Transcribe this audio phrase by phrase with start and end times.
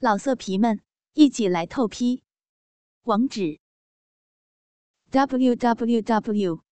[0.00, 0.80] 老色皮们，
[1.14, 2.22] 一起来透批！
[3.02, 3.58] 网址
[5.10, 6.62] ：w w w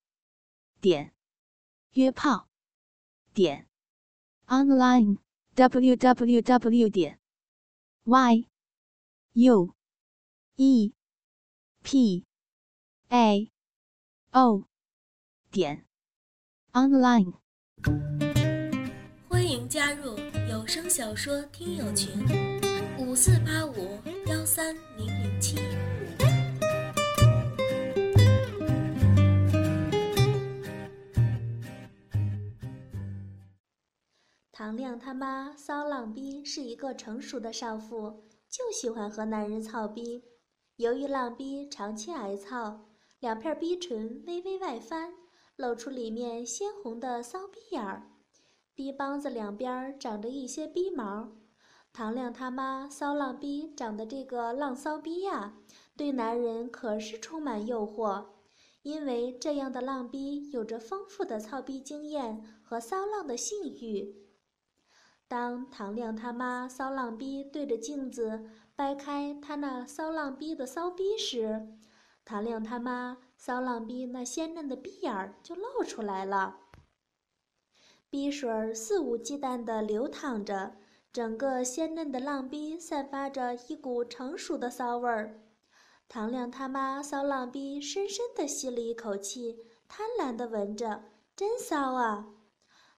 [0.79, 1.13] 点
[1.91, 2.47] 约炮
[3.33, 3.67] 点
[4.45, 5.17] online
[5.55, 7.19] w w w 点
[8.05, 8.47] y
[9.33, 9.75] u
[10.55, 10.93] e
[11.83, 12.25] p
[13.09, 13.51] a
[14.31, 14.63] o
[15.51, 15.85] 点
[16.71, 17.33] online。
[19.27, 20.17] 欢迎加入
[20.49, 22.56] 有声小说听友群。
[23.07, 25.55] 五四八五幺三零零七。
[34.51, 40.25] 唐亮他妈骚浪逼是一个成熟的少妇，就喜欢和男人操逼。
[40.75, 42.89] 由于浪逼长期挨操，
[43.21, 45.13] 两片逼唇微微外翻，
[45.55, 48.11] 露出里面鲜红的骚逼眼儿，
[48.75, 51.31] 逼帮子两边长着一些逼毛。
[51.97, 55.55] 唐亮他妈骚浪逼长的这个浪骚逼呀，
[55.95, 58.23] 对男人可是充满诱惑，
[58.83, 64.15] 因为这样的浪逼有着丰富的操逼经验和骚浪的性欲。
[65.27, 71.67] 当唐亮他妈骚浪逼对着镜子掰开他那骚浪逼的骚逼时，
[72.23, 76.57] 唐亮他妈骚浪逼那鲜嫩的逼眼儿就露出来了，
[78.11, 80.75] 逼水肆无忌惮地流淌着。
[81.17, 85.41] 整个鲜嫩的浪逼散发着一股成熟的骚味儿，
[86.07, 89.57] 唐亮他妈骚浪逼深深地吸了一口气，
[89.87, 92.27] 贪婪地闻着，真骚啊！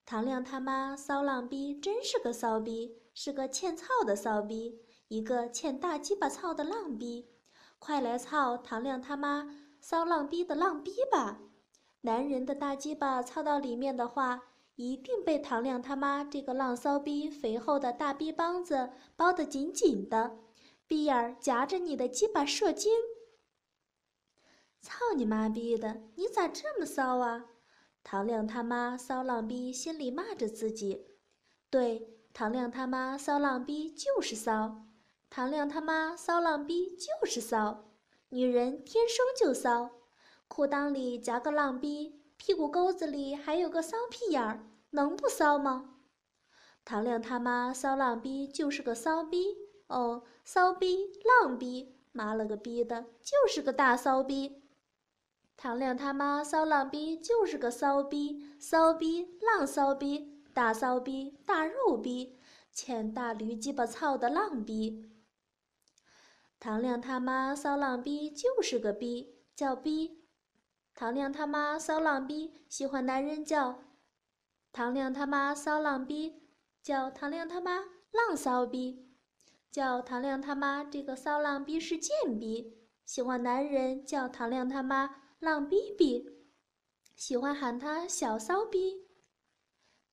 [0.05, 7.29] 唐亮他妈骚浪逼真是个骚逼，是个欠操的骚逼，一个欠大鸡巴操的浪逼，
[7.79, 11.39] 快来操唐亮他妈骚浪逼的浪逼吧！
[12.01, 14.43] 男人的大鸡巴操到里面的话。
[14.79, 20.37] 一定被唐亮他妈这个浪骚逼肥厚的大逼帮子包得紧紧的，
[20.87, 22.93] 逼眼夹着你的鸡巴射精。
[24.79, 27.47] 操你妈逼的，你咋这么骚啊？
[28.05, 31.07] 唐亮他妈骚浪逼心里骂着自己。
[31.69, 34.85] 对，唐亮他妈骚浪逼就是骚，
[35.29, 37.91] 唐亮他妈骚浪逼就是骚，
[38.29, 39.89] 女人天生就骚，
[40.47, 42.17] 裤裆里夹个浪逼。
[42.37, 45.95] 屁股沟子里还有个骚屁眼儿，能不骚吗？
[46.83, 49.55] 唐亮他妈骚浪逼就是个骚逼
[49.87, 54.63] 哦，骚逼浪逼，妈了个逼的，就是个大骚逼。
[55.55, 62.39] 唐亮他妈骚浪逼就是个骚逼，骚逼浪骚逼，大骚逼大肉逼，
[62.71, 65.11] 欠大驴鸡巴操的浪逼。
[66.59, 70.23] 唐亮他妈骚浪逼就是个逼，叫逼。
[70.95, 73.79] 唐亮他妈骚浪逼，喜欢男人叫
[74.71, 76.43] 唐亮他妈骚浪逼，
[76.81, 77.79] 叫唐亮他妈
[78.11, 79.09] 浪骚逼，
[79.71, 86.25] 叫唐亮他妈这个骚浪逼是贱逼，喜欢男人叫唐亮他妈浪逼逼，
[87.15, 89.07] 喜欢喊他小骚逼。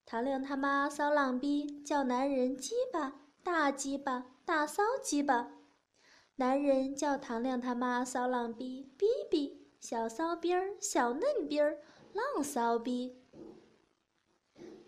[0.05, 5.53] 唐亮他妈骚浪逼，叫男人鸡巴大鸡巴大骚鸡巴，
[6.37, 9.67] 男人叫唐亮他妈骚浪逼逼逼。
[9.79, 11.79] 小骚逼儿，小嫩逼儿，
[12.13, 13.23] 浪骚逼。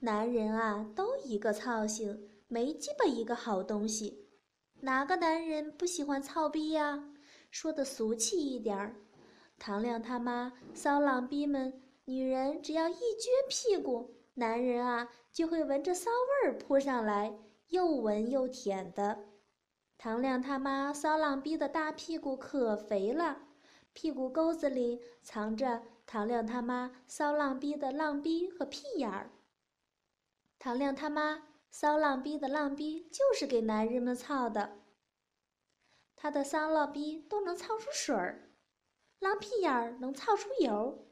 [0.00, 4.28] 男人啊，都一个操性，没鸡巴一个好东西。
[4.80, 7.02] 哪个男人不喜欢操逼呀？
[7.50, 8.94] 说的俗气一点儿，
[9.58, 17.36] 唐亮他妈骚浪逼们，女人只要一撅屁股，男人啊就会闻着骚味儿扑上来，
[17.70, 19.18] 又闻又舔的。
[19.96, 23.38] 唐亮他妈骚浪逼的大屁股可肥了。
[23.92, 29.32] 屁股沟子里藏着唐亮他妈骚浪逼的浪逼和屁眼儿。
[30.58, 34.78] 唐亮他妈骚浪逼的浪逼就是给男人们操的。
[36.16, 38.50] 他的骚浪逼都能操出水儿，
[39.20, 41.06] 浪屁眼儿能操出油。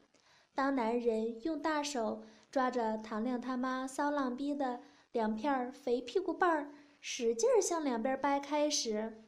[0.53, 4.81] 当男人用大手抓着唐亮他妈骚浪逼的
[5.13, 9.23] 两片肥屁股瓣儿，使劲儿向两边掰开时，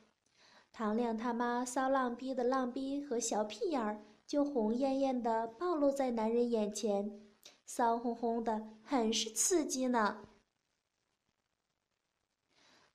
[0.72, 7.20] 唐亮他妈骚浪逼的浪逼和小屁眼儿就红艳艳的暴露在男人眼前，
[7.68, 10.26] 骚烘烘的，很是刺激呢。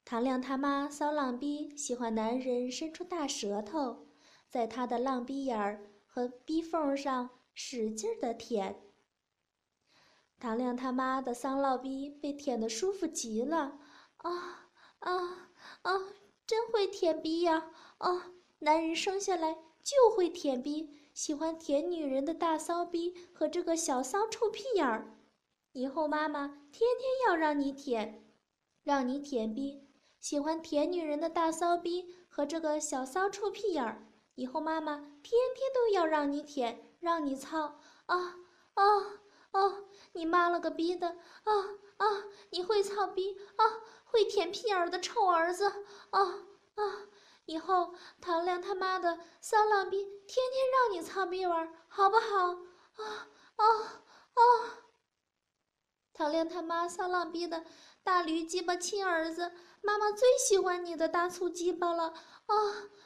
[0.03, 4.07] 唐亮他妈骚浪逼喜欢男人伸出大舌头，
[4.49, 8.81] 在他的浪逼眼儿和逼缝上使劲的舔。
[10.39, 13.79] 唐亮他妈的骚浪逼被舔得舒服极了，
[14.17, 15.51] 啊啊
[15.83, 15.91] 啊！
[16.47, 17.71] 真会舔逼呀！
[17.99, 25.15] 啊，男人生下来就会舔逼，喜欢舔女人的大骚逼和这个小骚臭屁眼儿。
[25.73, 28.23] 以后妈妈天天要让你舔，
[28.83, 29.87] 让你舔逼，
[30.19, 34.07] 喜欢舔女人的大骚逼和这个小骚臭屁眼儿。
[34.35, 38.35] 以后妈妈天天都要让你舔，让你操啊
[38.73, 38.83] 啊
[39.51, 39.83] 啊！
[40.13, 41.09] 你妈了个逼的
[41.43, 41.53] 啊
[41.97, 42.05] 啊！
[42.49, 43.65] 你会操逼啊，
[44.05, 45.65] 会舔屁眼儿的臭儿子
[46.09, 46.21] 啊
[46.75, 47.07] 啊！
[47.45, 52.51] 以后唐亮他妈的骚浪逼天天让你操逼玩，好不好？
[52.93, 53.65] 啊啊
[54.33, 54.43] 啊！
[56.13, 57.65] 唐亮他妈骚浪逼的
[58.03, 59.51] 大驴鸡巴亲儿子，
[59.81, 62.13] 妈妈最喜欢你的大粗鸡巴了
[62.45, 62.55] 啊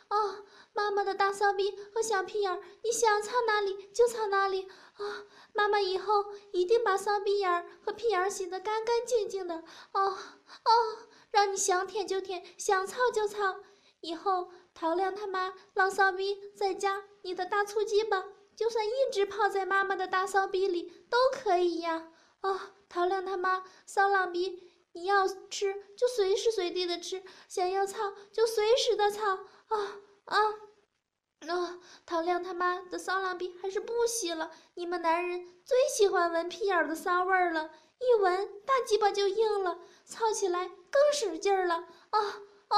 [0.09, 0.43] 啊！
[0.73, 5.23] 妈妈的大骚逼和小屁眼儿，你想操哪里就操哪里啊！
[5.53, 9.63] 妈妈以后一定把骚逼眼儿和屁眼儿洗得干干净净的
[9.93, 10.17] 哦
[10.65, 10.97] 哦，
[11.31, 13.61] 让你想舔就舔，想操就操。
[14.01, 22.11] 以后陶亮他妈浪骚逼在家，你的大粗鸡巴就算一直泡在妈妈的大骚逼里都可以呀！
[22.41, 30.37] 啊，陶亮他妈骚浪逼，你要吃就随时随地的吃，想要操就随时的操啊啊！
[31.47, 34.51] 啊，陶亮他妈的骚浪逼还是不洗了！
[34.75, 41.75] 你们男人最喜欢闻屁眼的骚味儿了，一闻大鸡巴就硬了，操起来更使劲儿了！
[42.09, 42.19] 啊
[42.67, 42.77] 啊